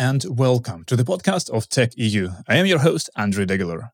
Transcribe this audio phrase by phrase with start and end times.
[0.00, 2.30] and welcome to the podcast of Tech EU.
[2.48, 3.90] I am your host, Andrew Degeler.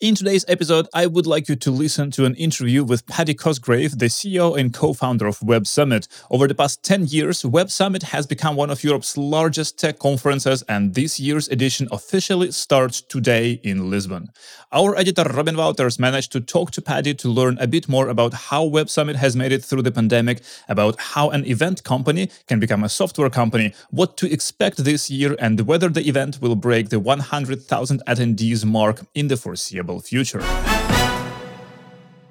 [0.00, 3.98] In today's episode, I would like you to listen to an interview with Paddy Cosgrave,
[3.98, 6.08] the CEO and co founder of Web Summit.
[6.30, 10.62] Over the past 10 years, Web Summit has become one of Europe's largest tech conferences,
[10.70, 14.30] and this year's edition officially starts today in Lisbon.
[14.72, 18.32] Our editor Robin Wouters managed to talk to Paddy to learn a bit more about
[18.32, 22.58] how Web Summit has made it through the pandemic, about how an event company can
[22.58, 26.88] become a software company, what to expect this year, and whether the event will break
[26.88, 30.42] the 100,000 attendees mark in the foreseeable future.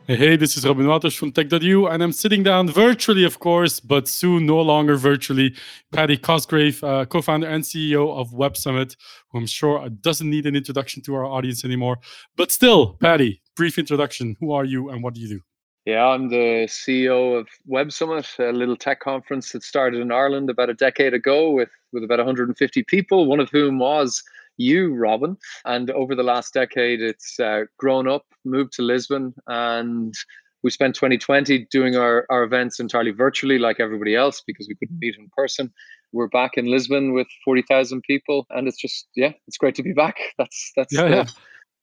[0.10, 3.80] Hey, hey, this is Robin Wouters from Tech.eu, and I'm sitting down virtually, of course,
[3.80, 5.54] but soon no longer virtually.
[5.92, 8.96] Paddy Cosgrave, uh, co founder and CEO of Web Summit,
[9.30, 12.00] who I'm sure doesn't need an introduction to our audience anymore.
[12.36, 14.36] But still, Paddy, brief introduction.
[14.40, 15.42] Who are you and what do you do?
[15.86, 20.50] Yeah, I'm the CEO of Web Summit, a little tech conference that started in Ireland
[20.50, 24.24] about a decade ago with, with about 150 people, one of whom was
[24.60, 25.38] you, Robin.
[25.66, 30.14] And over the last decade, it's uh, grown up, moved to Lisbon, and
[30.62, 35.00] we spent 2020 doing our, our events entirely virtually, like everybody else, because we couldn't
[35.00, 35.72] meet in person.
[36.12, 39.94] We're back in Lisbon with 40,000 people, and it's just, yeah, it's great to be
[39.94, 40.16] back.
[40.38, 41.26] That's that's yeah, the, yeah.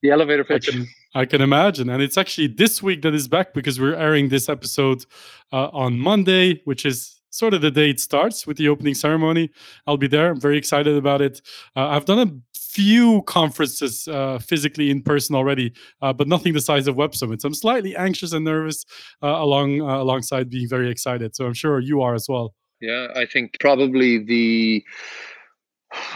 [0.03, 0.69] the elevator pitch.
[0.69, 1.89] I can, I can, imagine.
[1.89, 5.05] And it's actually this week that is back because we're airing this episode
[5.53, 9.51] uh, on Monday, which is sort of the day it starts with the opening ceremony.
[9.87, 10.31] I'll be there.
[10.31, 11.41] I'm very excited about it.
[11.77, 16.61] Uh, I've done a few conferences uh, physically in person already, uh, but nothing the
[16.61, 17.41] size of Web Summit.
[17.41, 18.85] So I'm slightly anxious and nervous
[19.23, 21.35] uh, along uh, alongside being very excited.
[21.35, 22.55] So I'm sure you are as well.
[22.83, 24.85] Yeah, I think probably the.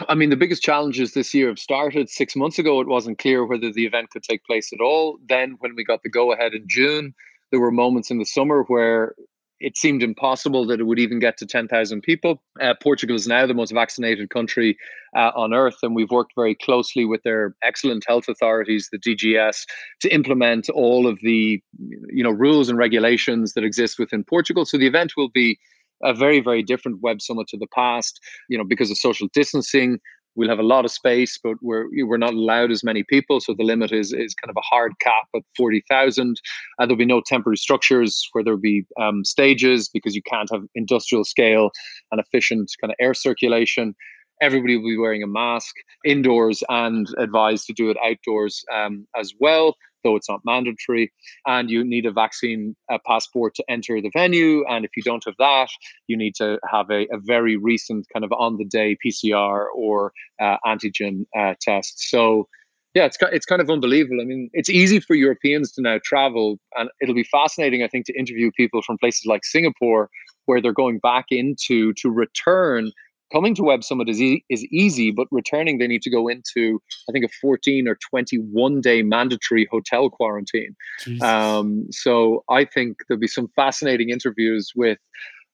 [0.08, 2.10] I mean, the biggest challenges this year have started.
[2.10, 5.18] Six months ago, it wasn't clear whether the event could take place at all.
[5.26, 7.14] Then, when we got the go ahead in June,
[7.50, 9.14] there were moments in the summer where
[9.60, 12.42] it seemed impossible that it would even get to 10,000 people.
[12.60, 14.76] Uh, Portugal is now the most vaccinated country
[15.14, 19.66] uh, on earth, and we've worked very closely with their excellent health authorities, the DGS,
[20.00, 21.62] to implement all of the
[22.08, 24.64] you know rules and regulations that exist within Portugal.
[24.64, 25.58] So the event will be
[26.02, 29.98] a very very different web summit to the past you know because of social distancing
[30.34, 33.40] we'll have a lot of space, but we're we're not allowed as many people.
[33.40, 36.40] So the limit is is kind of a hard cap at forty thousand.
[36.78, 40.62] Uh, there'll be no temporary structures where there'll be um, stages because you can't have
[40.74, 41.70] industrial scale
[42.10, 43.94] and efficient kind of air circulation.
[44.42, 45.74] Everybody will be wearing a mask
[46.04, 51.12] indoors and advised to do it outdoors um, as well though it's not mandatory.
[51.46, 54.64] And you need a vaccine passport to enter the venue.
[54.68, 55.68] And if you don't have that,
[56.06, 60.12] you need to have a, a very recent kind of on the day PCR or
[60.40, 62.10] uh, antigen uh, test.
[62.10, 62.48] So,
[62.94, 64.20] yeah, it's it's kind of unbelievable.
[64.20, 68.06] I mean, it's easy for Europeans to now travel, and it'll be fascinating, I think,
[68.06, 70.10] to interview people from places like Singapore,
[70.46, 72.90] where they're going back into to return
[73.32, 76.82] coming to Web Summit is, e- is easy, but returning, they need to go into,
[77.08, 80.76] I think, a 14 or 21 day mandatory hotel quarantine.
[81.22, 84.98] Um, so I think there'll be some fascinating interviews with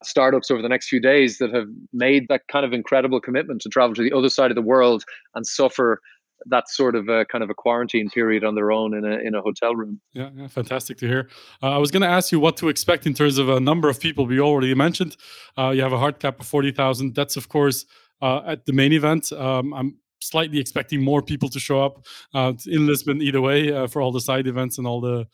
[0.03, 3.69] startups over the next few days that have made that kind of incredible commitment to
[3.69, 6.01] travel to the other side of the world and suffer
[6.45, 9.35] that sort of a kind of a quarantine period on their own in a in
[9.35, 9.99] a hotel room.
[10.13, 11.29] Yeah, yeah fantastic to hear.
[11.61, 13.89] Uh, I was going to ask you what to expect in terms of a number
[13.89, 14.25] of people.
[14.25, 15.17] We already mentioned
[15.57, 17.15] uh, you have a hard cap of forty thousand.
[17.15, 17.85] That's of course
[18.21, 19.31] uh, at the main event.
[19.31, 23.87] Um, I'm slightly expecting more people to show up uh, in Lisbon either way uh,
[23.87, 25.27] for all the side events and all the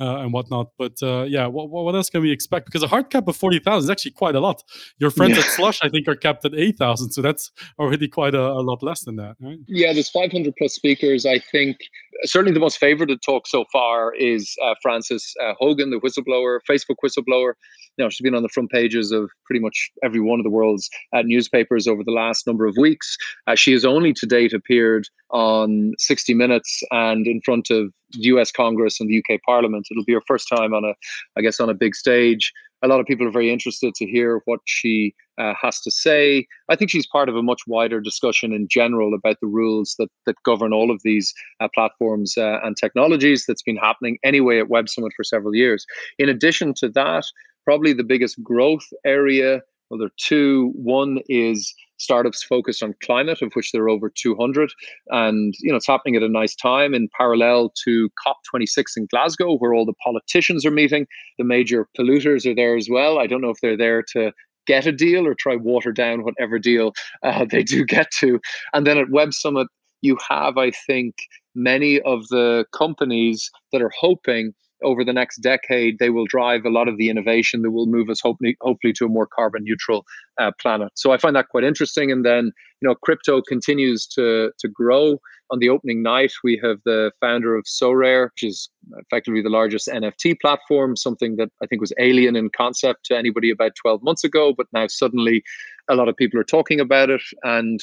[0.00, 0.68] uh, and whatnot.
[0.78, 2.66] But uh, yeah, what, what else can we expect?
[2.66, 4.62] Because a hard cap of forty thousand is actually quite a lot.
[4.98, 5.44] Your friends yeah.
[5.44, 8.62] at Slush, I think, are capped at eight thousand, so that's already quite a, a,
[8.62, 9.36] lot less than that.
[9.40, 9.58] Right?
[9.66, 11.26] Yeah, there's five hundred plus speakers.
[11.26, 11.78] I think
[12.24, 16.96] certainly the most favoured talk so far is uh, Frances uh, Haugen, the whistleblower, Facebook
[17.04, 17.54] whistleblower.
[17.98, 20.50] You know, she's been on the front pages of pretty much every one of the
[20.50, 23.16] world's uh, newspapers over the last number of weeks.
[23.46, 28.52] Uh, she has only to date appeared on 60 Minutes and in front of U.S.
[28.52, 29.88] Congress and the UK Parliament.
[29.90, 30.94] It'll be her first time on a,
[31.36, 32.52] I guess, on a big stage
[32.82, 36.46] a lot of people are very interested to hear what she uh, has to say.
[36.68, 40.08] I think she's part of a much wider discussion in general about the rules that
[40.26, 44.68] that govern all of these uh, platforms uh, and technologies that's been happening anyway at
[44.68, 45.86] Web Summit for several years.
[46.18, 47.24] In addition to that,
[47.68, 49.60] probably the biggest growth area
[49.90, 50.70] well, there are two.
[50.74, 54.70] One is startups focused on climate, of which there are over 200.
[55.08, 59.56] And, you know, it's happening at a nice time in parallel to COP26 in Glasgow,
[59.56, 61.06] where all the politicians are meeting.
[61.38, 63.18] The major polluters are there as well.
[63.18, 64.30] I don't know if they're there to
[64.66, 66.92] get a deal or try water down whatever deal
[67.22, 68.38] uh, they do get to.
[68.74, 69.68] And then at Web Summit,
[70.02, 71.14] you have, I think,
[71.54, 76.70] many of the companies that are hoping over the next decade, they will drive a
[76.70, 80.04] lot of the innovation that will move us hopefully, hopefully to a more carbon neutral
[80.38, 80.90] uh, planet.
[80.94, 82.12] So I find that quite interesting.
[82.12, 85.18] And then you know, crypto continues to to grow.
[85.50, 89.88] On the opening night, we have the founder of Sorare, which is effectively the largest
[89.88, 94.24] NFT platform, something that I think was alien in concept to anybody about 12 months
[94.24, 95.42] ago, but now suddenly
[95.88, 97.22] a lot of people are talking about it.
[97.44, 97.82] And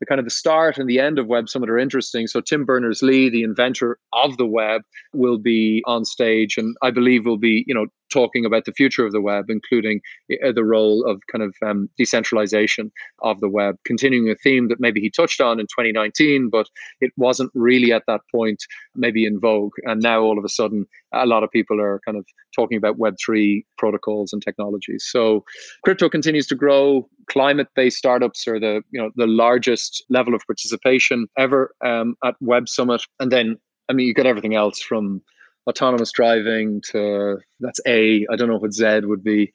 [0.00, 2.26] the kind of the start and the end of Web Summit are interesting.
[2.26, 4.82] So Tim Berners Lee, the inventor of the web,
[5.12, 9.04] will be on stage, and I believe will be, you know, talking about the future
[9.04, 10.00] of the web, including
[10.44, 12.92] uh, the role of kind of um, decentralization
[13.22, 16.68] of the web, continuing a theme that maybe he touched on in 2019, but
[17.00, 18.62] it wasn't really at that point
[18.94, 19.72] maybe in vogue.
[19.84, 22.98] And now all of a sudden, a lot of people are kind of talking about
[22.98, 25.06] Web3 protocols and technologies.
[25.08, 25.44] So
[25.84, 27.08] crypto continues to grow.
[27.28, 32.68] Climate-based startups are the you know the largest level of participation ever um, at Web
[32.68, 33.56] Summit, and then
[33.88, 35.22] I mean you got everything else from
[35.68, 38.26] autonomous driving to that's A.
[38.30, 39.52] I don't know what Z would be.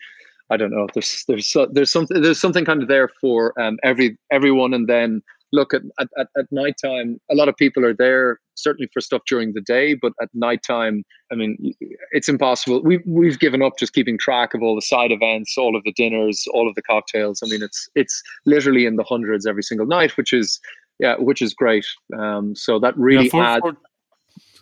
[0.49, 0.87] I don't know.
[0.93, 5.21] There's there's there's something there's something kind of there for um, every everyone, and then
[5.53, 7.19] look at, at at at nighttime.
[7.31, 11.03] A lot of people are there certainly for stuff during the day, but at nighttime,
[11.31, 11.73] I mean,
[12.11, 12.81] it's impossible.
[12.83, 15.93] We we've given up just keeping track of all the side events, all of the
[15.93, 17.41] dinners, all of the cocktails.
[17.43, 20.59] I mean, it's it's literally in the hundreds every single night, which is
[20.99, 21.85] yeah, which is great.
[22.17, 23.61] Um, so that really yeah, for, adds.
[23.61, 23.77] For-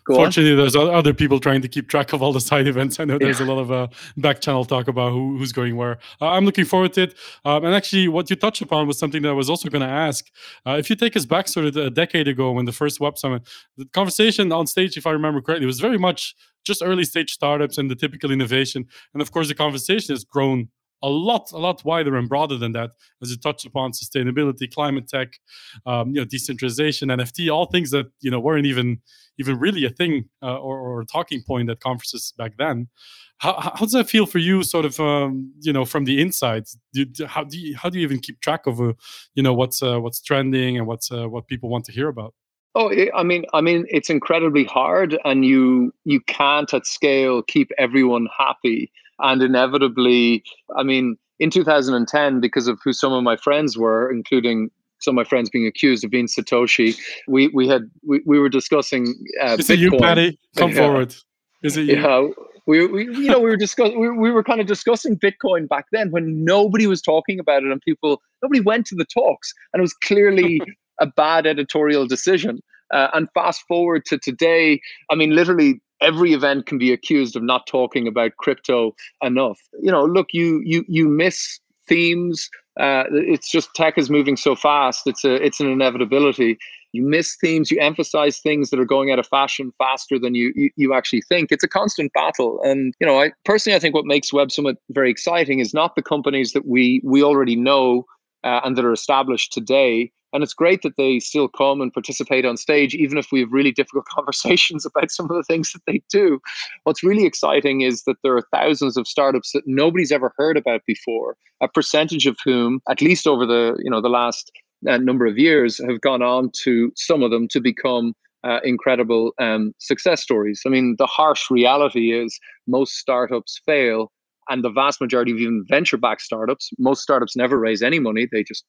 [0.10, 0.58] Go Fortunately, on.
[0.58, 3.00] there's other people trying to keep track of all the side events.
[3.00, 3.46] I know there's yeah.
[3.46, 6.00] a lot of uh, back channel talk about who, who's going where.
[6.20, 7.14] Uh, I'm looking forward to it.
[7.46, 9.88] Um, and actually, what you touched upon was something that I was also going to
[9.88, 10.26] ask.
[10.66, 13.20] Uh, if you take us back sort of a decade ago when the first Web
[13.20, 13.48] Summit,
[13.78, 16.34] the conversation on stage, if I remember correctly, was very much
[16.66, 18.88] just early stage startups and the typical innovation.
[19.14, 20.70] And of course, the conversation has grown
[21.02, 22.92] a lot, a lot wider and broader than that,
[23.22, 25.40] as you touched upon sustainability, climate tech,
[25.86, 29.00] um, you know, decentralization, NFT, all things that you know weren't even
[29.38, 32.90] even really a thing uh, or, or, a talking point at conferences back then.
[33.38, 36.66] How, how does that feel for you, sort of, um, you know, from the inside?
[36.94, 38.94] Do, how do you how do you even keep track of, uh,
[39.34, 42.34] you know, what's uh, what's trending and what's uh, what people want to hear about?
[42.76, 47.72] Oh, I mean, I mean, it's incredibly hard, and you you can't at scale keep
[47.78, 50.44] everyone happy and inevitably,
[50.78, 54.70] I mean, in 2010, because of who some of my friends were, including
[55.00, 58.50] some of my friends being accused of being Satoshi, we we had we, we were
[58.50, 59.16] discussing.
[59.42, 59.70] Uh, Is Bitcoin.
[59.70, 60.40] it you, Paddy?
[60.58, 60.78] Come yeah.
[60.78, 61.16] forward.
[61.64, 61.96] Is it you?
[61.96, 62.28] Yeah,
[62.68, 65.86] we, we you know we were discussing we, we were kind of discussing Bitcoin back
[65.92, 69.80] then when nobody was talking about it and people nobody went to the talks and
[69.80, 70.62] it was clearly
[71.02, 72.60] a bad editorial decision.
[72.92, 74.82] Uh, and fast forward to today,
[75.12, 79.60] I mean, literally every event can be accused of not talking about crypto enough.
[79.82, 82.50] You know, look, you you you miss themes.
[82.80, 85.06] Uh, it's just tech is moving so fast.
[85.06, 86.58] It's a it's an inevitability.
[86.92, 87.70] You miss themes.
[87.70, 91.22] You emphasize things that are going out of fashion faster than you, you you actually
[91.22, 91.52] think.
[91.52, 92.60] It's a constant battle.
[92.64, 95.96] And you know, I personally I think what makes Web Summit very exciting is not
[95.96, 98.06] the companies that we we already know
[98.44, 102.46] uh, and that are established today and it's great that they still come and participate
[102.46, 105.82] on stage, even if we have really difficult conversations about some of the things that
[105.88, 106.40] they do.
[106.84, 110.82] What's really exciting is that there are thousands of startups that nobody's ever heard about
[110.86, 114.52] before, a percentage of whom, at least over the you know the last
[114.88, 119.34] uh, number of years, have gone on to some of them to become uh, incredible
[119.40, 120.62] um, success stories.
[120.66, 124.12] I mean, the harsh reality is most startups fail
[124.50, 128.28] and the vast majority of even venture backed startups most startups never raise any money
[128.32, 128.66] they just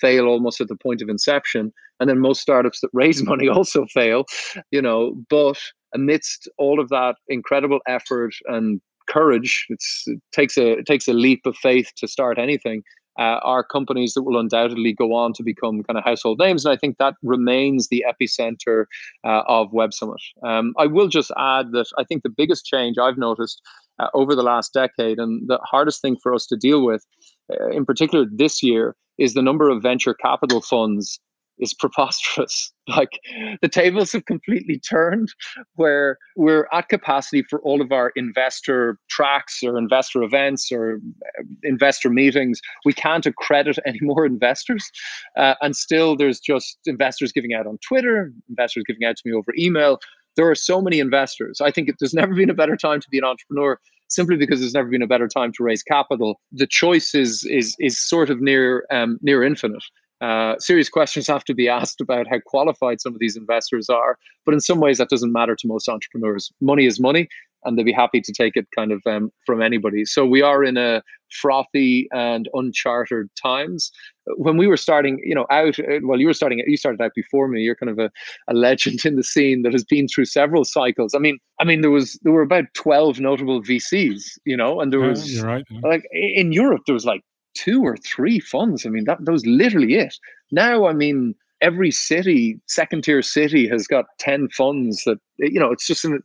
[0.00, 3.86] fail almost at the point of inception and then most startups that raise money also
[3.86, 4.24] fail
[4.70, 5.58] you know but
[5.94, 11.12] amidst all of that incredible effort and courage it's it takes a it takes a
[11.12, 12.82] leap of faith to start anything
[13.18, 16.64] uh, are companies that will undoubtedly go on to become kind of household names.
[16.64, 18.86] And I think that remains the epicenter
[19.24, 20.20] uh, of Web Summit.
[20.42, 23.62] Um, I will just add that I think the biggest change I've noticed
[23.98, 27.06] uh, over the last decade, and the hardest thing for us to deal with,
[27.52, 31.20] uh, in particular this year, is the number of venture capital funds
[31.58, 32.72] is preposterous.
[32.88, 33.20] Like
[33.62, 35.28] the tables have completely turned
[35.76, 41.00] where we're at capacity for all of our investor tracks or investor events or
[41.38, 42.60] uh, investor meetings.
[42.84, 44.90] We can't accredit any more investors.
[45.36, 49.34] Uh, and still, there's just investors giving out on Twitter, investors giving out to me
[49.34, 49.98] over email.
[50.36, 51.60] There are so many investors.
[51.60, 53.78] I think it, there's never been a better time to be an entrepreneur
[54.14, 56.40] simply because there's never been a better time to raise capital.
[56.52, 59.84] The choice is is is sort of near um, near infinite.
[60.20, 64.16] Uh, serious questions have to be asked about how qualified some of these investors are,
[64.46, 66.50] but in some ways that doesn't matter to most entrepreneurs.
[66.60, 67.28] Money is money,
[67.64, 70.04] and they'd be happy to take it kind of um, from anybody.
[70.04, 73.90] So we are in a frothy and uncharted times.
[74.36, 77.12] When we were starting, you know, out, uh, well, you were starting, you started out
[77.14, 77.62] before me.
[77.62, 78.10] You're kind of a,
[78.48, 81.14] a legend in the scene that has been through several cycles.
[81.14, 84.92] I mean, I mean, there was there were about twelve notable VCs, you know, and
[84.92, 85.80] there was yeah, right, yeah.
[85.82, 87.22] like in Europe there was like
[87.54, 88.84] two or three funds.
[88.84, 90.14] I mean, that, that was literally it.
[90.50, 95.70] Now, I mean, every city, second tier city, has got 10 funds that, you know,
[95.70, 96.20] it's just an,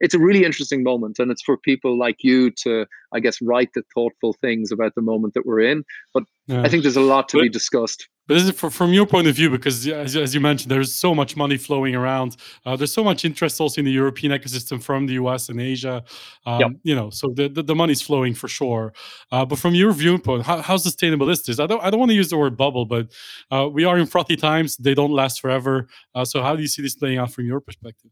[0.00, 3.70] it's a really interesting moment and it's for people like you to i guess write
[3.74, 6.62] the thoughtful things about the moment that we're in but yeah.
[6.62, 8.08] i think there's a lot to but, be discussed.
[8.26, 10.94] but this is for, from your point of view because as, as you mentioned there's
[10.94, 12.36] so much money flowing around.
[12.64, 16.02] Uh, there's so much interest also in the european ecosystem from the us and asia.
[16.44, 16.70] Um, yep.
[16.82, 18.92] you know so the, the, the, money's flowing for sure.
[19.30, 21.58] Uh, but from your viewpoint how, how sustainable is this?
[21.60, 23.12] I don't i don't want to use the word bubble but
[23.50, 24.76] uh, we are in frothy times.
[24.76, 25.88] They don't last forever.
[26.14, 28.10] Uh, so how do you see this playing out from your perspective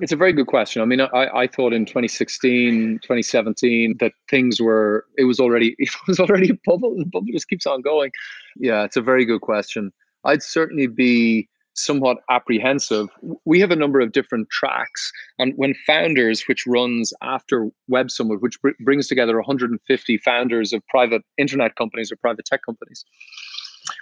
[0.00, 0.82] it's a very good question.
[0.82, 5.90] I mean, I, I thought in 2016, 2017 that things were it was already it
[6.06, 6.92] was already a bubble.
[6.92, 8.10] And the bubble just keeps on going.
[8.56, 9.92] Yeah, it's a very good question.
[10.24, 13.08] I'd certainly be somewhat apprehensive.
[13.44, 18.40] We have a number of different tracks, and when Founders, which runs after Web Summit,
[18.40, 23.04] which br- brings together 150 founders of private internet companies or private tech companies,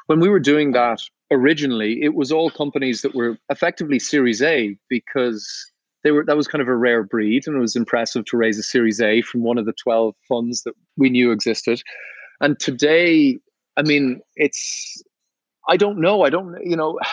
[0.06, 4.76] when we were doing that originally, it was all companies that were effectively Series A
[4.88, 5.72] because
[6.04, 8.58] they were that was kind of a rare breed, and it was impressive to raise
[8.58, 11.82] a Series A from one of the twelve funds that we knew existed.
[12.40, 13.38] And today,
[13.76, 15.02] I mean, it's
[15.68, 16.22] I don't know.
[16.22, 16.98] I don't you know.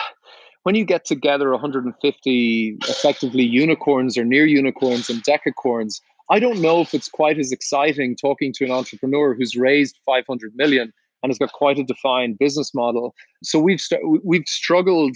[0.64, 6.80] When you get together 150 effectively unicorns or near unicorns and decacorns, I don't know
[6.80, 11.38] if it's quite as exciting talking to an entrepreneur who's raised 500 million and it's
[11.38, 13.14] got quite a defined business model.
[13.42, 15.14] So we've st- we've struggled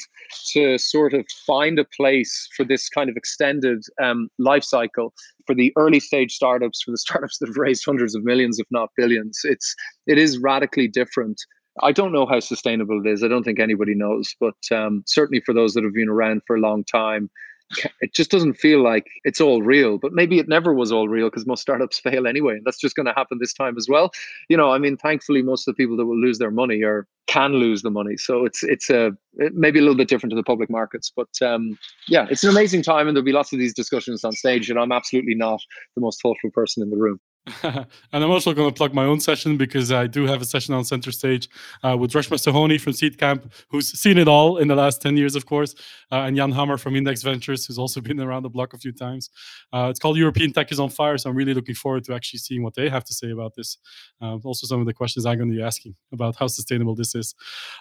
[0.52, 5.12] to sort of find a place for this kind of extended um, life cycle
[5.46, 8.66] for the early stage startups, for the startups that have raised hundreds of millions, if
[8.70, 9.40] not billions.
[9.44, 9.74] It's
[10.06, 11.40] it is radically different.
[11.82, 13.22] I don't know how sustainable it is.
[13.22, 16.56] I don't think anybody knows, but um, certainly for those that have been around for
[16.56, 17.28] a long time,
[18.00, 21.28] it just doesn't feel like it's all real but maybe it never was all real
[21.28, 24.10] because most startups fail anyway and that's just going to happen this time as well.
[24.48, 27.06] You know i mean thankfully most of the people that will lose their money or
[27.26, 30.36] can lose the money so it's it's a it maybe a little bit different to
[30.36, 31.76] the public markets but um,
[32.08, 34.78] yeah it's an amazing time and there'll be lots of these discussions on stage and
[34.78, 35.60] i'm absolutely not
[35.96, 37.18] the most thoughtful person in the room
[37.62, 40.74] and I'm also going to plug my own session because I do have a session
[40.74, 41.48] on center stage
[41.84, 45.36] uh, with Reshma Sohoni from Seedcamp, who's seen it all in the last 10 years,
[45.36, 45.74] of course,
[46.10, 48.90] uh, and Jan Hammer from Index Ventures, who's also been around the block a few
[48.90, 49.30] times.
[49.72, 52.40] Uh, it's called European Tech is on Fire, so I'm really looking forward to actually
[52.40, 53.78] seeing what they have to say about this.
[54.20, 57.14] Uh, also, some of the questions I'm going to be asking about how sustainable this
[57.14, 57.34] is.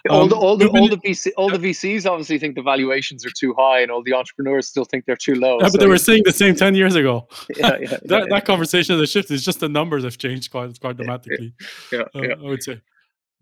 [0.08, 3.26] Um, all the all the all the, VC, all the VCs obviously think the valuations
[3.26, 5.58] are too high, and all the entrepreneurs still think they're too low.
[5.60, 5.72] Yeah, so.
[5.72, 7.26] but they were saying the same 10 years ago.
[7.56, 9.34] yeah, yeah, that, yeah, that conversation has shifted.
[9.34, 11.54] It's just the numbers have changed quite quite dramatically.
[11.92, 12.34] Yeah, uh, yeah.
[12.38, 12.80] I would say.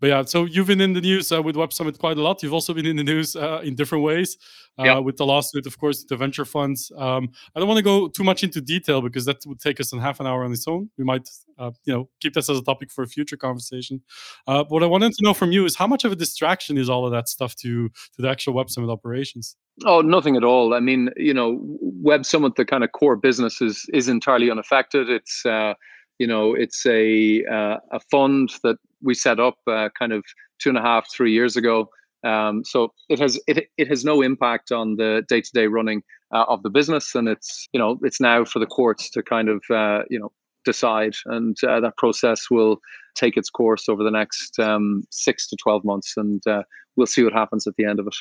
[0.01, 2.43] But yeah, so you've been in the news uh, with Web Summit quite a lot.
[2.43, 4.37] You've also been in the news uh, in different ways
[4.77, 4.97] uh, yeah.
[4.99, 6.91] with the lawsuit, of course, the venture funds.
[6.97, 9.93] Um, I don't want to go too much into detail because that would take us
[9.93, 10.89] in half an hour on its own.
[10.97, 14.01] We might, uh, you know, keep this as a topic for a future conversation.
[14.47, 16.89] Uh, what I wanted to know from you is how much of a distraction is
[16.89, 19.55] all of that stuff to to the actual Web Summit operations?
[19.85, 20.73] Oh, nothing at all.
[20.73, 25.09] I mean, you know, Web Summit, the kind of core business is is entirely unaffected.
[25.09, 25.75] It's uh,
[26.19, 30.23] you know, it's a uh, a fund that we set up uh, kind of
[30.59, 31.89] two and a half, three years ago.
[32.23, 36.01] Um, so it has it, it has no impact on the day to day running
[36.33, 39.49] uh, of the business, and it's you know it's now for the courts to kind
[39.49, 40.31] of uh, you know
[40.63, 42.79] decide, and uh, that process will
[43.13, 46.63] take its course over the next um, six to twelve months, and uh,
[46.95, 48.15] we'll see what happens at the end of it.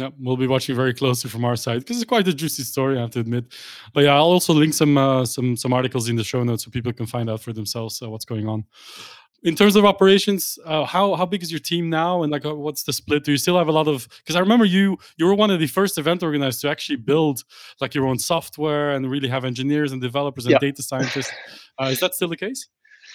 [0.00, 2.96] Yeah, we'll be watching very closely from our side because it's quite a juicy story,
[2.96, 3.52] I have to admit.
[3.92, 6.70] But yeah, I'll also link some uh, some some articles in the show notes so
[6.70, 8.64] people can find out for themselves uh, what's going on.
[9.42, 12.54] In terms of operations, uh, how how big is your team now, and like uh,
[12.54, 13.24] what's the split?
[13.24, 14.08] Do you still have a lot of?
[14.18, 17.44] Because I remember you you were one of the first event organizers to actually build
[17.82, 20.58] like your own software and really have engineers and developers and yeah.
[20.58, 21.32] data scientists.
[21.78, 22.68] Uh, is that still the case?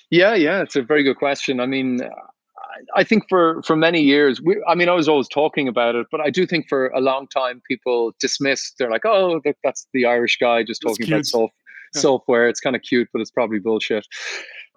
[0.09, 1.59] Yeah, yeah, it's a very good question.
[1.59, 2.01] I mean,
[2.95, 6.07] I think for for many years, we, I mean, I was always talking about it,
[6.11, 8.75] but I do think for a long time people dismissed.
[8.77, 11.53] They're like, "Oh, that, that's the Irish guy just talking about soft,
[11.93, 12.01] yeah.
[12.01, 12.47] software.
[12.47, 14.05] It's kind of cute, but it's probably bullshit."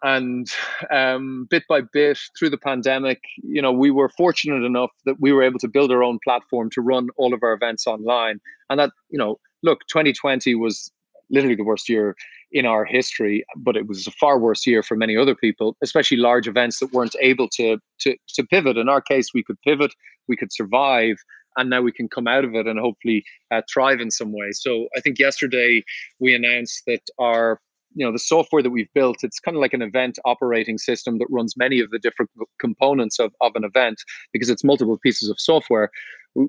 [0.02, 0.49] And
[0.92, 5.32] um, bit by bit through the pandemic, you know, we were fortunate enough that we
[5.32, 8.78] were able to build our own platform to run all of our events online, and
[8.78, 10.92] that, you know, look, 2020 was
[11.30, 12.16] literally the worst year
[12.52, 16.16] in our history, but it was a far worse year for many other people, especially
[16.16, 18.76] large events that weren't able to to to pivot.
[18.76, 19.92] In our case, we could pivot,
[20.28, 21.16] we could survive,
[21.56, 24.52] and now we can come out of it and hopefully uh, thrive in some way.
[24.52, 25.85] So I think yesterday
[26.18, 27.61] we announced that our
[27.94, 31.18] you know the software that we've built it's kind of like an event operating system
[31.18, 32.30] that runs many of the different
[32.61, 35.90] components of, of an event because it's multiple pieces of software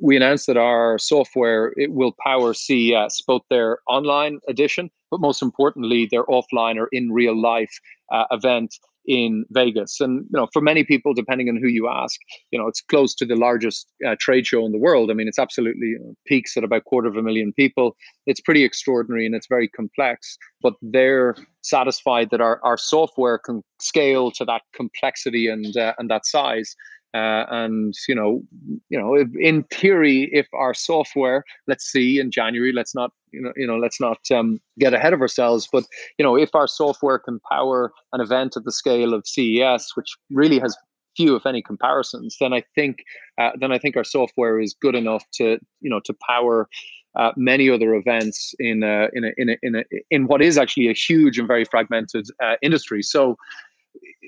[0.02, 5.42] we announced that our software it will power CES both their online edition but most
[5.42, 7.80] importantly their offline or in real life
[8.12, 8.76] uh, event
[9.10, 10.00] in Vegas.
[10.00, 12.20] And you know, for many people, depending on who you ask,
[12.52, 15.10] you know, it's close to the largest uh, trade show in the world.
[15.10, 17.96] I mean, it's absolutely you know, peaks at about quarter of a million people.
[18.28, 20.38] It's pretty extraordinary and it's very complex.
[20.62, 26.10] But they're satisfied that our, our software can scale to that complexity and uh, and
[26.10, 26.76] that size.
[27.14, 28.42] Uh, and you know,
[28.90, 33.42] you know, if, in theory, if our software, let's see in January, let's not, you
[33.42, 35.68] know, you know, let's not um, get ahead of ourselves.
[35.72, 35.86] But
[36.18, 40.16] you know, if our software can power an event at the scale of CES, which
[40.30, 40.78] really has
[41.20, 43.04] few, if any, comparisons, then I think,
[43.40, 46.70] uh, then I think our software is good enough to, you know, to power
[47.18, 50.58] uh, many other events in a, in a, in a, in a, in what is
[50.58, 53.02] actually a huge and very fragmented uh, industry.
[53.02, 53.36] So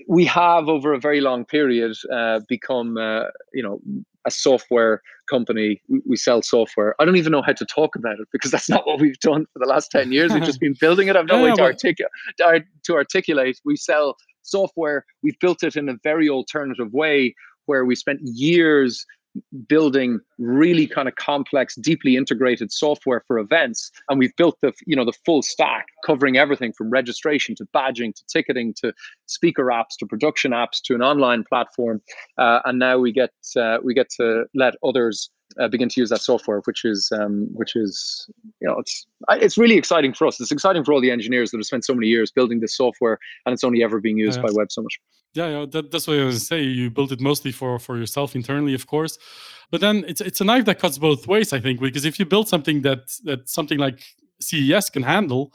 [0.07, 3.79] we have over a very long period uh, become uh, you know
[4.25, 5.81] a software company.
[6.05, 6.95] We, sell software.
[6.99, 9.45] I don't even know how to talk about it because that's not what we've done
[9.53, 10.31] for the last 10 years.
[10.31, 11.15] We've just been building it.
[11.15, 12.11] I've no yeah, way to, articulate,
[12.83, 13.59] to articulate.
[13.65, 15.05] We sell software.
[15.23, 17.33] We've built it in a very alternative way
[17.65, 19.05] where we spent years
[19.67, 23.91] building really kind of complex deeply integrated software for events.
[24.09, 28.13] And we've built the you know the full stack covering everything from registration to badging
[28.15, 28.93] to ticketing to
[29.27, 32.01] speaker apps to production apps to an online platform.
[32.37, 36.09] Uh, and now we get uh, we get to let others uh, begin to use
[36.09, 38.29] that software, which is um, which is
[38.61, 40.39] you know it's it's really exciting for us.
[40.39, 43.19] It's exciting for all the engineers that have spent so many years building this software,
[43.45, 44.93] and it's only ever being used by Web Summit.
[45.33, 46.61] Yeah, yeah that, that's what I was to say.
[46.61, 49.17] You built it mostly for for yourself internally, of course,
[49.71, 51.53] but then it's it's a knife that cuts both ways.
[51.53, 54.03] I think because if you build something that that something like
[54.39, 55.53] CES can handle.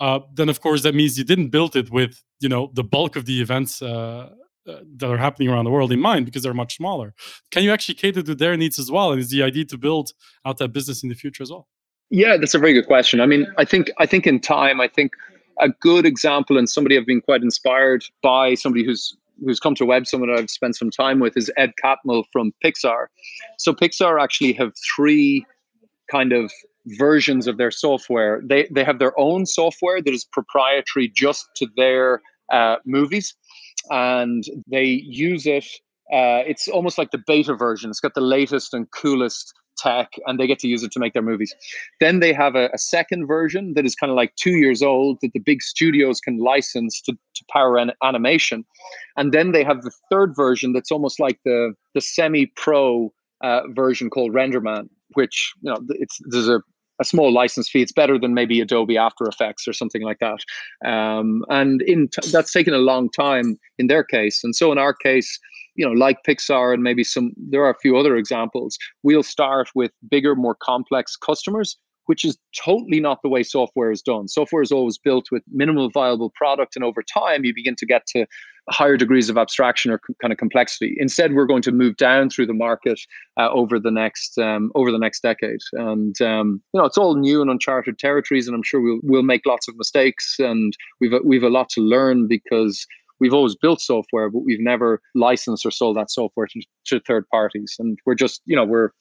[0.00, 3.16] Uh, then of course that means you didn't build it with you know the bulk
[3.16, 4.30] of the events uh,
[4.68, 7.14] that are happening around the world in mind because they're much smaller.
[7.50, 9.12] Can you actually cater to their needs as well?
[9.12, 10.12] And is the idea to build
[10.44, 11.68] out that business in the future as well?
[12.10, 13.20] Yeah, that's a very good question.
[13.20, 15.12] I mean, I think I think in time, I think
[15.60, 19.84] a good example and somebody I've been quite inspired by, somebody who's who's come to
[19.84, 23.06] Web Summit I've spent some time with is Ed Catmull from Pixar.
[23.58, 25.46] So Pixar actually have three
[26.10, 26.50] kind of
[26.86, 28.40] versions of their software.
[28.44, 33.34] They they have their own software that is proprietary just to their uh, movies
[33.90, 35.66] and they use it.
[36.12, 37.90] Uh, it's almost like the beta version.
[37.90, 41.12] It's got the latest and coolest tech, and they get to use it to make
[41.12, 41.54] their movies.
[42.00, 45.18] Then they have a, a second version that is kind of like two years old
[45.22, 48.64] that the big studios can license to, to power an animation.
[49.16, 53.12] And then they have the third version that's almost like the the semi-pro
[53.42, 56.60] uh, version called RenderMan, which you know it's there's a
[57.00, 57.82] a small license fee.
[57.82, 60.38] It's better than maybe Adobe After Effects or something like that.
[60.88, 64.42] Um, and in t- that's taken a long time in their case.
[64.42, 65.38] And so in our case,
[65.74, 68.76] you know, like Pixar and maybe some, there are a few other examples.
[69.02, 71.76] We'll start with bigger, more complex customers
[72.08, 74.28] which is totally not the way software is done.
[74.28, 78.06] Software is always built with minimal viable product, and over time, you begin to get
[78.06, 78.24] to
[78.70, 80.96] higher degrees of abstraction or kind of complexity.
[80.98, 82.98] Instead, we're going to move down through the market
[83.38, 87.14] uh, over the next um, over the next decade, and um, you know it's all
[87.14, 91.12] new and uncharted territories, and I'm sure we'll we'll make lots of mistakes, and we've
[91.12, 92.86] a, we've a lot to learn because
[93.20, 97.28] we've always built software, but we've never licensed or sold that software to, to third
[97.28, 98.92] parties, and we're just you know we're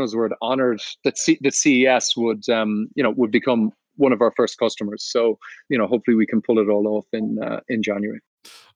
[0.00, 4.12] know the word honored that C- that CES would um, you know would become one
[4.12, 5.04] of our first customers.
[5.04, 8.20] So you know hopefully we can pull it all off in uh, in January.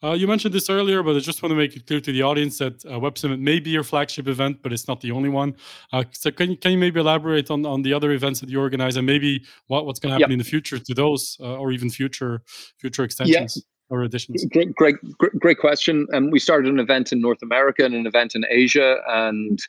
[0.03, 2.23] Uh, you mentioned this earlier, but I just want to make it clear to the
[2.23, 5.29] audience that uh, Web Summit may be your flagship event, but it's not the only
[5.29, 5.57] one.
[5.93, 8.61] Uh, so can you, can you maybe elaborate on, on the other events that you
[8.61, 11.73] organize and maybe what, what's going to happen in the future to those uh, or
[11.73, 12.43] even future
[12.79, 13.65] future extensions?
[13.89, 14.45] Or additions?
[14.47, 14.97] Great, great,
[15.39, 16.09] great question.
[16.13, 19.61] Um, we started an event in North America and an event in Asia, and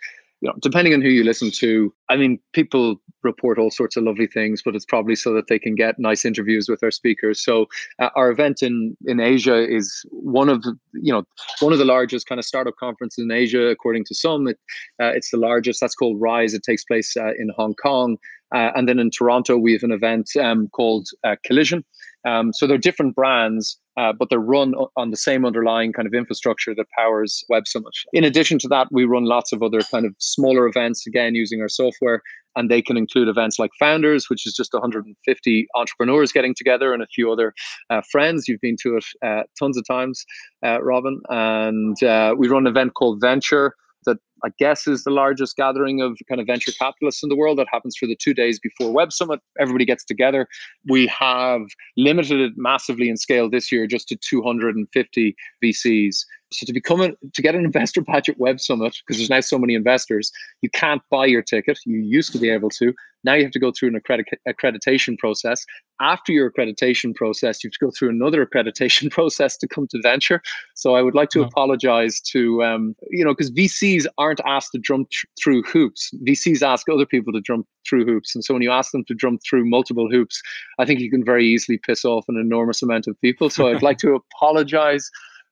[0.41, 4.03] you know, depending on who you listen to, I mean, people report all sorts of
[4.03, 7.43] lovely things, but it's probably so that they can get nice interviews with our speakers.
[7.43, 7.67] So
[7.99, 11.23] uh, our event in in Asia is one of the, you know
[11.59, 14.47] one of the largest kind of startup conferences in Asia, according to some.
[14.47, 14.59] It,
[15.01, 15.81] uh, it's the largest.
[15.81, 16.53] That's called Rise.
[16.53, 18.17] It takes place uh, in Hong Kong,
[18.53, 21.83] uh, and then in Toronto we have an event um, called uh, Collision.
[22.25, 26.13] Um, so they're different brands, uh, but they're run on the same underlying kind of
[26.13, 27.93] infrastructure that powers Web Summit.
[28.11, 31.61] In addition to that, we run lots of other kind of smaller events, again, using
[31.61, 32.21] our software.
[32.57, 37.03] And they can include events like Founders, which is just 150 entrepreneurs getting together and
[37.03, 37.53] a few other
[37.91, 38.47] uh, friends.
[38.47, 40.25] You've been to it uh, tons of times,
[40.65, 41.21] uh, Robin.
[41.29, 41.95] And
[42.37, 43.73] we run an event called Venture
[44.07, 47.57] that I guess is the largest gathering of kind of venture capitalists in the world.
[47.57, 49.39] That happens for the two days before Web Summit.
[49.59, 50.47] Everybody gets together.
[50.87, 51.61] We have
[51.95, 56.25] limited it massively in scale this year just to 250 VCs.
[56.51, 59.41] So to become a, to get an investor badge at Web Summit, because there's now
[59.41, 61.79] so many investors, you can't buy your ticket.
[61.85, 62.93] You used to be able to.
[63.23, 65.65] Now you have to go through an accredit- accreditation process.
[65.99, 69.99] After your accreditation process, you have to go through another accreditation process to come to
[70.01, 70.41] venture.
[70.75, 74.79] So I would like to apologize to um, you know because VCs aren't asked to
[74.79, 76.11] jump th- through hoops.
[76.25, 79.15] VCs ask other people to jump through hoops, and so when you ask them to
[79.15, 80.41] jump through multiple hoops,
[80.79, 83.49] I think you can very easily piss off an enormous amount of people.
[83.49, 85.09] So I'd like to apologize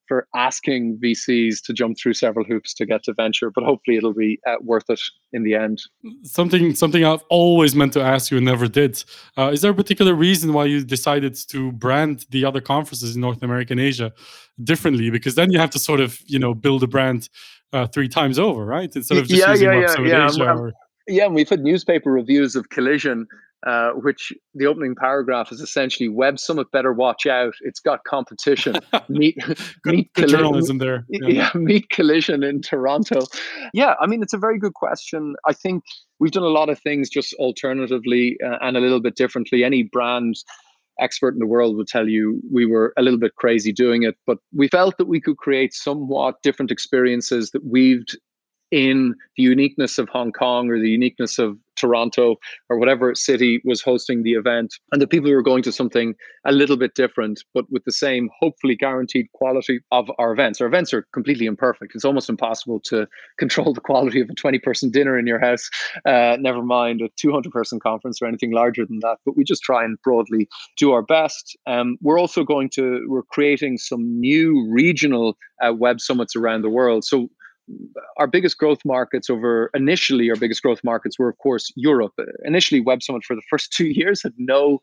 [0.08, 4.14] for asking VCs to jump through several hoops to get to venture, but hopefully it'll
[4.14, 5.00] be uh, worth it
[5.34, 5.82] in the end.
[6.24, 9.04] Something something I've always meant to ask you and never did.
[9.38, 13.22] Uh, is there a particular reason why you decided to brand the other conferences in
[13.22, 14.14] North America and Asia
[14.64, 15.10] differently?
[15.10, 17.30] Because then you have to sort of you know build a brand
[17.74, 18.96] uh, three times over, right?
[18.96, 20.54] Instead of just yeah, using yeah, yeah, yeah.
[20.54, 20.74] Or,
[21.08, 23.28] Yeah, and we've had newspaper reviews of Collision,
[23.66, 27.54] uh, which the opening paragraph is essentially Web Summit better watch out.
[27.62, 28.76] It's got competition.
[29.10, 31.06] meet good, meet good Colli- journalism there.
[31.10, 31.28] yeah.
[31.30, 31.50] Yeah.
[31.56, 33.22] meet collision in toronto
[33.74, 35.84] yeah i mean it's a very good question i think
[36.20, 39.84] we've done a lot of things just alternatively uh, and a little bit differently any
[39.84, 40.36] brand
[41.00, 44.16] expert in the world would tell you we were a little bit crazy doing it
[44.26, 48.18] but we felt that we could create somewhat different experiences that weaved
[48.72, 52.38] in the uniqueness of Hong Kong or the uniqueness of Toronto
[52.70, 56.16] or whatever city was hosting the event, and the people who were going to something
[56.46, 60.62] a little bit different, but with the same, hopefully guaranteed quality of our events.
[60.62, 61.94] Our events are completely imperfect.
[61.96, 65.70] It's almost impossible to control the quality of a 20 person dinner in your house,
[66.06, 69.18] uh, never mind a 200 person conference or anything larger than that.
[69.26, 70.48] But we just try and broadly
[70.78, 71.58] do our best.
[71.68, 76.70] Um, we're also going to, we're creating some new regional uh, web summits around the
[76.70, 77.04] world.
[77.04, 77.30] So
[78.18, 82.14] our biggest growth markets over initially our biggest growth markets were of course Europe.
[82.44, 84.80] Initially Web Summit for the first 2 years had no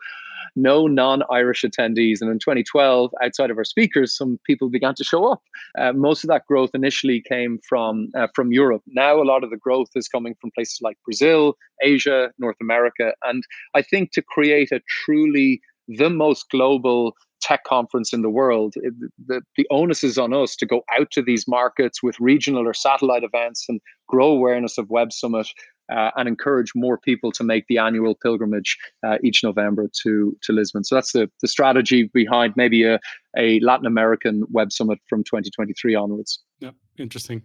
[0.57, 5.31] no non-Irish attendees and in 2012 outside of our speakers some people began to show
[5.31, 5.40] up.
[5.79, 8.83] Uh, most of that growth initially came from uh, from Europe.
[8.88, 13.12] Now a lot of the growth is coming from places like Brazil, Asia, North America
[13.25, 18.74] and I think to create a truly the most global tech conference in the world.
[18.76, 18.94] It,
[19.26, 22.74] the, the onus is on us to go out to these markets with regional or
[22.74, 25.48] satellite events and grow awareness of Web Summit
[25.92, 30.52] uh, and encourage more people to make the annual pilgrimage uh, each November to, to
[30.52, 30.85] Lisbon.
[30.85, 32.98] So that's the, the strategy behind maybe a,
[33.37, 36.40] a Latin American Web Summit from 2023 onwards.
[36.61, 37.42] Yeah, interesting.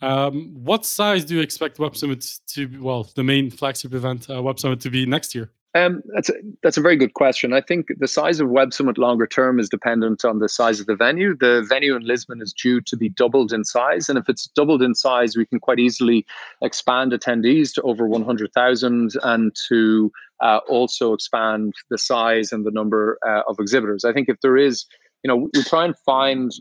[0.00, 4.28] Um, what size do you expect Web Summit to be, well, the main flagship event,
[4.28, 5.52] uh, Web Summit, to be next year?
[5.74, 7.54] Um, that's a, that's a very good question.
[7.54, 10.86] I think the size of Web Summit longer term is dependent on the size of
[10.86, 11.34] the venue.
[11.34, 14.82] The venue in Lisbon is due to be doubled in size, and if it's doubled
[14.82, 16.26] in size, we can quite easily
[16.60, 23.18] expand attendees to over 100,000 and to uh, also expand the size and the number
[23.26, 24.04] uh, of exhibitors.
[24.04, 24.84] I think if there is,
[25.22, 26.52] you know, we try and find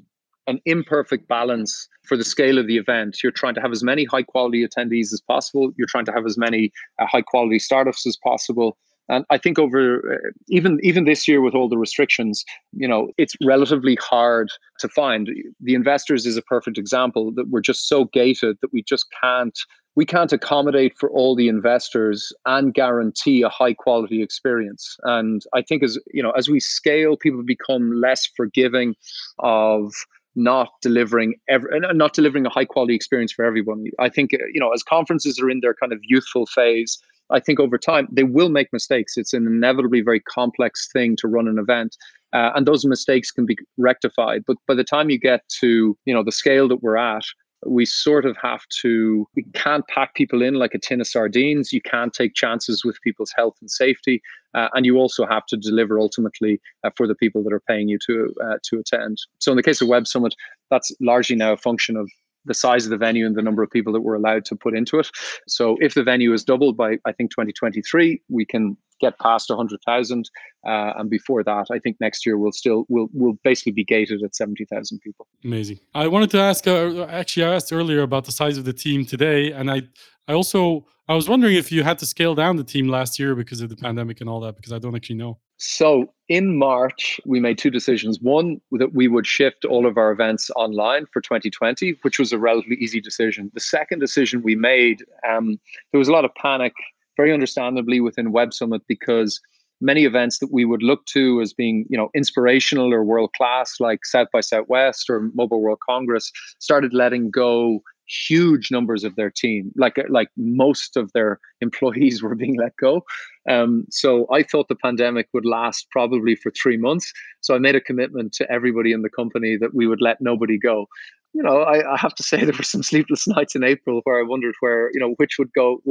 [0.47, 3.21] an imperfect balance for the scale of the event.
[3.21, 5.71] You're trying to have as many high quality attendees as possible.
[5.77, 8.77] You're trying to have as many uh, high quality startups as possible.
[9.11, 13.11] And I think over uh, even even this year with all the restrictions, you know,
[13.17, 15.29] it's relatively hard to find.
[15.59, 19.57] The investors is a perfect example that we're just so gated that we just can't
[19.95, 24.95] we can't accommodate for all the investors and guarantee a high quality experience.
[25.03, 28.95] And I think as you know, as we scale, people become less forgiving
[29.39, 29.93] of
[30.35, 33.83] not delivering every, not delivering a high quality experience for everyone.
[33.99, 36.97] I think you know as conferences are in their kind of youthful phase,
[37.31, 39.17] I think over time they will make mistakes.
[39.17, 41.97] It's an inevitably very complex thing to run an event,
[42.33, 44.43] uh, and those mistakes can be rectified.
[44.45, 47.23] But by the time you get to you know the scale that we're at,
[47.65, 51.71] we sort of have to we can't pack people in like a tin of sardines
[51.71, 54.21] you can't take chances with people's health and safety
[54.53, 57.87] uh, and you also have to deliver ultimately uh, for the people that are paying
[57.87, 60.35] you to uh, to attend so in the case of web summit
[60.69, 62.09] that's largely now a function of
[62.45, 64.75] the size of the venue and the number of people that we're allowed to put
[64.75, 65.09] into it
[65.47, 70.29] so if the venue is doubled by i think 2023 we can get past 100,000
[70.65, 74.23] uh, and before that I think next year we'll still we'll we'll basically be gated
[74.23, 75.27] at 70,000 people.
[75.43, 75.79] Amazing.
[75.93, 79.05] I wanted to ask uh, actually I asked earlier about the size of the team
[79.05, 79.81] today and I
[80.27, 83.35] I also I was wondering if you had to scale down the team last year
[83.35, 85.39] because of the pandemic and all that because I don't actually know.
[85.63, 88.19] So in March, we made two decisions.
[88.19, 92.39] One, that we would shift all of our events online for 2020, which was a
[92.39, 93.51] relatively easy decision.
[93.53, 95.59] The second decision we made, um,
[95.91, 96.73] there was a lot of panic
[97.15, 99.39] very understandably within Web Summit because
[99.79, 103.79] many events that we would look to as being, you know, inspirational or world class,
[103.79, 107.83] like South by Southwest or Mobile World Congress, started letting go
[108.27, 109.71] huge numbers of their team.
[109.75, 113.03] Like like most of their employees were being let go.
[113.49, 117.11] Um, so I thought the pandemic would last probably for three months.
[117.41, 120.57] So I made a commitment to everybody in the company that we would let nobody
[120.57, 120.87] go.
[121.33, 124.19] You know, I, I have to say there were some sleepless nights in April where
[124.19, 125.81] I wondered where you know which would go,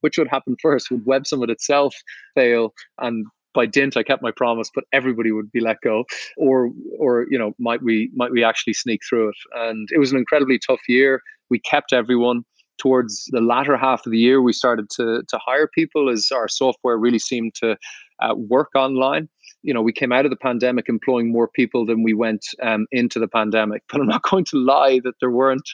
[0.00, 0.90] which would happen first.
[0.90, 1.94] Would Web Summit itself
[2.34, 6.04] fail and by dint I kept my promise, but everybody would be let go,
[6.36, 9.36] or or you know might we might we actually sneak through it?
[9.54, 11.22] And it was an incredibly tough year.
[11.50, 12.44] We kept everyone.
[12.78, 16.48] Towards the latter half of the year, we started to to hire people as our
[16.48, 17.76] software really seemed to
[18.20, 19.28] uh, work online.
[19.62, 22.86] You know, we came out of the pandemic employing more people than we went um,
[22.90, 23.82] into the pandemic.
[23.92, 25.68] But I'm not going to lie that there weren't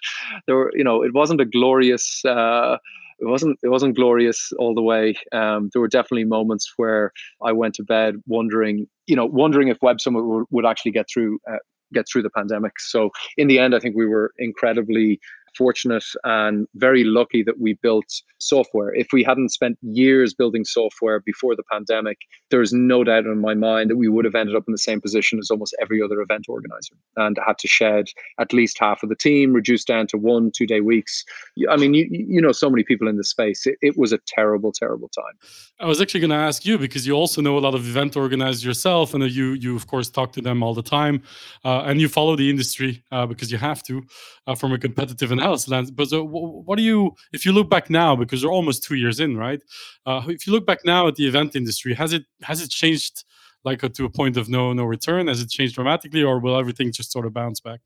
[0.47, 2.25] there were you know it wasn't a glorious.
[2.25, 2.79] Uh,
[3.19, 5.15] it wasn't it wasn't glorious all the way.
[5.33, 7.12] Um, there were definitely moments where
[7.43, 11.07] I went to bed wondering, you know, wondering if Web Summit would, would actually get
[11.12, 11.59] through uh,
[11.95, 12.79] get through the pandemic.
[12.79, 15.21] So in the end, I think we were incredibly
[15.57, 18.95] fortunate and very lucky that we built software.
[18.95, 22.19] If we hadn't spent years building software before the pandemic,
[22.51, 25.01] there's no doubt in my mind that we would have ended up in the same
[25.01, 28.07] position as almost every other event organizer and had to shed
[28.38, 31.25] at least half of the team, reduce down to one, two day weeks.
[31.71, 33.66] I mean, you, you know, so many people in the space.
[33.66, 35.35] It, it was a terrible, terrible time.
[35.81, 38.16] I was actually going to ask you because you also know a lot of event
[38.16, 41.23] organizers yourself, and you, you of course, talk to them all the time,
[41.64, 44.03] uh, and you follow the industry uh, because you have to
[44.47, 45.62] uh, from a competitive and else.
[45.98, 46.22] But so
[46.66, 47.00] what do you,
[47.32, 49.62] if you look back now, because we're almost two years in, right?
[50.04, 53.24] Uh, if you look back now at the event industry, has it has it changed
[53.64, 55.28] like uh, to a point of no no return?
[55.28, 57.80] Has it changed dramatically, or will everything just sort of bounce back?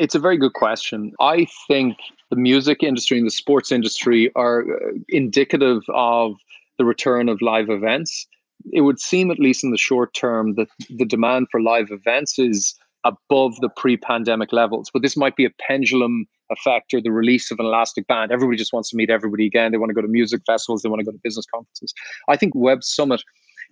[0.00, 1.12] It's a very good question.
[1.20, 1.96] I think
[2.30, 6.34] the music industry and the sports industry are uh, indicative of
[6.78, 8.26] the return of live events.
[8.72, 10.68] It would seem, at least in the short term, that
[10.98, 14.90] the demand for live events is above the pre-pandemic levels.
[14.92, 18.32] But this might be a pendulum effect or the release of an elastic band.
[18.32, 19.72] Everybody just wants to meet everybody again.
[19.72, 20.82] They want to go to music festivals.
[20.82, 21.92] They want to go to business conferences.
[22.28, 23.22] I think Web Summit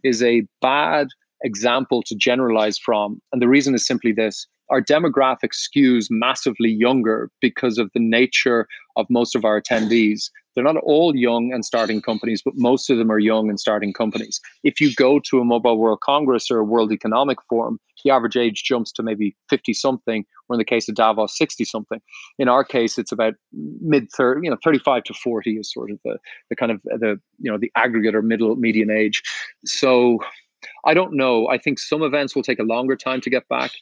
[0.04, 1.08] is a bad
[1.42, 3.20] example to generalize from.
[3.32, 8.66] And the reason is simply this our demographic skews massively younger because of the nature
[8.96, 10.30] of most of our attendees.
[10.56, 13.92] They're not all young and starting companies, but most of them are young and starting
[13.92, 14.40] companies.
[14.64, 18.38] If you go to a Mobile World Congress or a World Economic Forum, the average
[18.38, 22.00] age jumps to maybe 50 something, or in the case of Davos, 60 something.
[22.38, 25.98] In our case, it's about mid 30, you know, 35 to 40 is sort of
[26.04, 29.22] the, the kind of the, you know, the aggregate or middle median age.
[29.66, 30.20] So
[30.86, 31.48] I don't know.
[31.48, 33.72] I think some events will take a longer time to get back.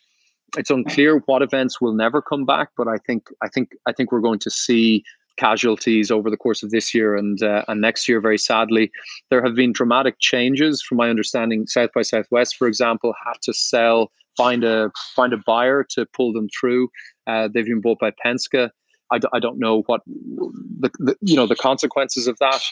[0.57, 4.13] It's unclear what events will never come back, but I think I think I think
[4.13, 5.05] we're going to see
[5.37, 8.21] casualties over the course of this year and uh, and next year.
[8.21, 8.91] Very sadly,
[9.31, 10.83] there have been dramatic changes.
[10.83, 15.39] From my understanding, South by Southwest, for example, had to sell find a find a
[15.39, 16.89] buyer to pull them through.
[17.27, 18.71] Uh, they've been bought by Penske.
[19.11, 22.63] I d- I don't know what the, the, you know the consequences of that.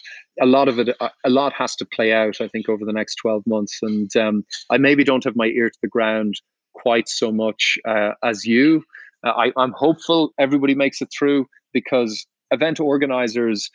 [0.40, 2.40] A lot of it, a lot has to play out.
[2.40, 5.70] I think over the next twelve months, and um, I maybe don't have my ear
[5.70, 6.40] to the ground
[6.72, 8.82] quite so much uh, as you.
[9.24, 13.70] Uh, I, I'm hopeful everybody makes it through because event organizers,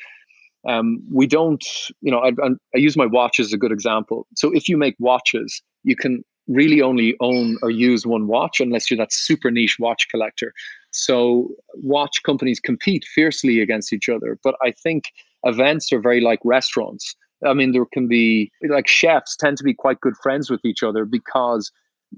[0.67, 1.63] um, we don't,
[2.01, 2.31] you know, I,
[2.75, 4.27] I use my watch as a good example.
[4.35, 8.89] So if you make watches, you can really only own or use one watch unless
[8.89, 10.53] you're that super niche watch collector.
[10.91, 14.39] So watch companies compete fiercely against each other.
[14.43, 15.05] But I think
[15.43, 17.15] events are very like restaurants.
[17.45, 20.81] I mean, there can be like chefs tend to be quite good friends with each
[20.81, 21.71] other because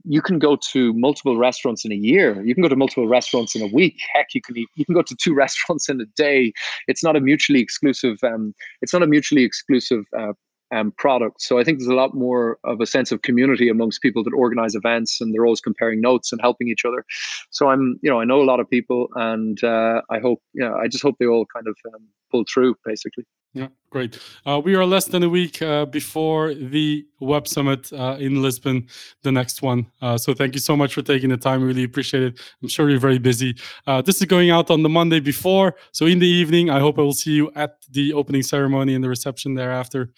[0.04, 2.41] you can go to multiple restaurants in a year.
[2.43, 3.99] You can go to multiple restaurants in a week.
[4.13, 6.54] Heck, you can eat, you can go to two restaurants in a day.
[6.88, 8.17] It's not a mutually exclusive.
[8.23, 10.34] Um, it's not a mutually exclusive uh,
[10.71, 11.41] um, product.
[11.41, 14.34] So I think there's a lot more of a sense of community amongst people that
[14.34, 17.04] organize events, and they're always comparing notes and helping each other.
[17.49, 20.63] So I'm, you know, I know a lot of people, and uh, I hope, you
[20.63, 23.25] know, I just hope they all kind of um, pull through, basically.
[23.54, 24.20] Yeah, great.
[24.46, 28.88] Uh, we are less than a week uh, before the Web Summit uh, in Lisbon,
[29.24, 29.88] the next one.
[30.02, 31.64] Uh, so thank you so much for taking the time.
[31.64, 32.40] Really appreciate it.
[32.62, 33.56] I'm sure you're very busy.
[33.88, 35.76] Uh, this is going out on the Monday before.
[35.94, 39.04] So in the evening, I hope I will see you at the opening ceremony and
[39.04, 40.12] the reception thereafter.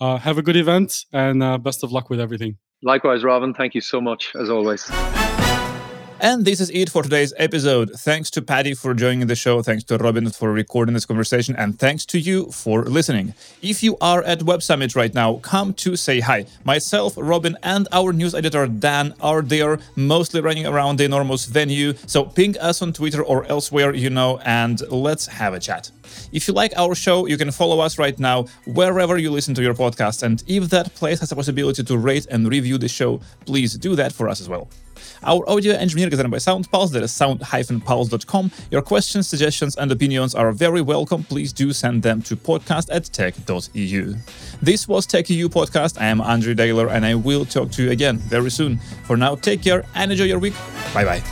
[0.00, 2.56] Uh, have a good event and best of luck with everything.
[2.82, 3.52] Likewise, Robin.
[3.52, 4.88] Thank you so much, as always.
[6.20, 7.92] And this is it for today's episode.
[7.92, 11.78] Thanks to Paddy for joining the show, thanks to Robin for recording this conversation, and
[11.78, 13.34] thanks to you for listening.
[13.62, 16.46] If you are at Web Summit right now, come to say hi.
[16.64, 21.94] Myself, Robin, and our news editor Dan are there, mostly running around the enormous venue.
[22.08, 25.92] So ping us on Twitter or elsewhere you know, and let's have a chat.
[26.32, 29.62] If you like our show, you can follow us right now wherever you listen to
[29.62, 30.24] your podcast.
[30.24, 33.94] And if that place has a possibility to rate and review the show, please do
[33.94, 34.68] that for us as well.
[35.22, 38.50] Our audio engineer is done by SoundPulse, that is sound-pulse.com.
[38.70, 41.24] Your questions, suggestions, and opinions are very welcome.
[41.24, 44.14] Please do send them to podcast at tech.eu.
[44.62, 46.00] This was Tech EU Podcast.
[46.00, 48.78] I am Andrew Daler, and I will talk to you again very soon.
[49.04, 50.54] For now, take care and enjoy your week.
[50.94, 51.22] Bye bye.